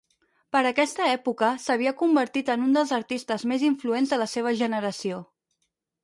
[0.55, 5.21] Per aquesta època, s'havia convertit en un dels artistes més influents de la seva generació.